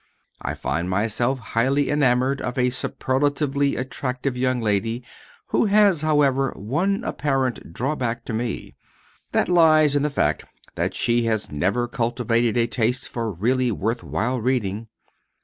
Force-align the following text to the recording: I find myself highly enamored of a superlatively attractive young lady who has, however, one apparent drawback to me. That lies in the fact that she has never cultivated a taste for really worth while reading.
I 0.41 0.55
find 0.55 0.89
myself 0.89 1.37
highly 1.37 1.91
enamored 1.91 2.41
of 2.41 2.57
a 2.57 2.71
superlatively 2.71 3.75
attractive 3.75 4.35
young 4.35 4.59
lady 4.59 5.03
who 5.49 5.65
has, 5.65 6.01
however, 6.01 6.53
one 6.55 7.03
apparent 7.03 7.71
drawback 7.71 8.25
to 8.25 8.33
me. 8.33 8.73
That 9.31 9.47
lies 9.47 9.95
in 9.95 10.01
the 10.01 10.09
fact 10.09 10.43
that 10.73 10.95
she 10.95 11.25
has 11.25 11.51
never 11.51 11.87
cultivated 11.87 12.57
a 12.57 12.65
taste 12.65 13.09
for 13.09 13.31
really 13.31 13.71
worth 13.71 14.03
while 14.03 14.41
reading. 14.41 14.87